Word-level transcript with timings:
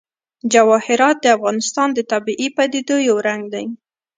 جواهرات 0.53 1.17
د 1.21 1.25
افغانستان 1.37 1.87
د 1.93 1.99
طبیعي 2.11 2.47
پدیدو 2.57 2.95
یو 3.07 3.17
رنګ 3.27 3.41
دی. 3.53 3.65